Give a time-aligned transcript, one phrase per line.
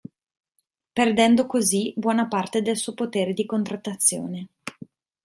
[0.95, 4.47] Perdendo così buona parte del suo potere di contrattazione.